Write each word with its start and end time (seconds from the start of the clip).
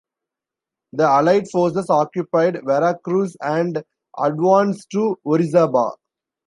The 0.93 1.03
allied 1.07 1.47
forces 1.51 1.91
occupied 1.91 2.59
Veracruz 2.65 3.37
and 3.39 3.83
advanced 4.17 4.89
to 4.93 5.17
Orizaba. 5.23 5.91